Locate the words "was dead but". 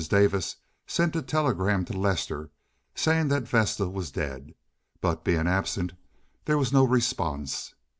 3.87-5.23